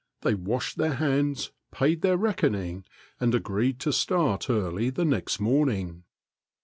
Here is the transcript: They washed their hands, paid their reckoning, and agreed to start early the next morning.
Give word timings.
They 0.23 0.33
washed 0.33 0.77
their 0.79 0.95
hands, 0.95 1.51
paid 1.71 2.01
their 2.01 2.17
reckoning, 2.17 2.85
and 3.19 3.35
agreed 3.35 3.79
to 3.81 3.93
start 3.93 4.49
early 4.49 4.89
the 4.89 5.05
next 5.05 5.39
morning. 5.39 6.05